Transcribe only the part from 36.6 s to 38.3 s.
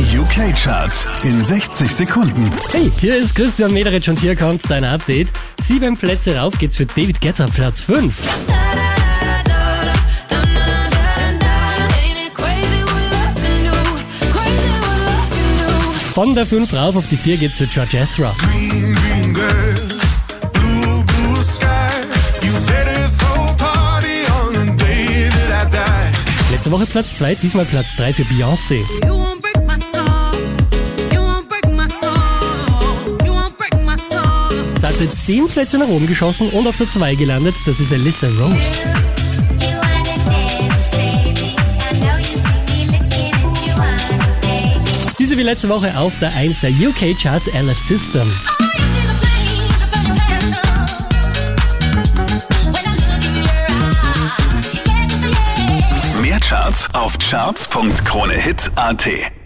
auf der 2 gelandet, das ist Alyssa